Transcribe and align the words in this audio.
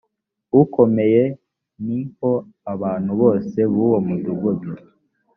ukomeye 0.61 1.23
ni 1.85 1.99
ho 2.17 2.31
abantu 2.73 3.11
bose 3.21 3.57
buwo 3.71 3.97
mudugudu 4.07 4.71